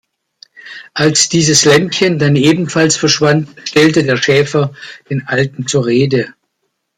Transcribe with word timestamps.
Als 0.95 1.29
dieses 1.29 1.63
Lämmchen 1.63 2.17
dann 2.17 2.35
ebenfalls 2.35 2.97
verschwand, 2.97 3.49
stellte 3.65 4.03
der 4.03 4.17
Schäfer 4.17 4.73
den 5.11 5.27
Alten 5.27 5.67
zur 5.67 5.85
Rede. 5.85 6.33